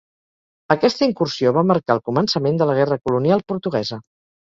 Aquesta 0.75 1.09
incursió 1.09 1.53
va 1.59 1.65
marcar 1.73 1.99
el 1.99 2.03
començament 2.09 2.61
de 2.65 2.71
la 2.73 2.81
Guerra 2.83 3.01
colonial 3.07 3.49
portuguesa. 3.55 4.05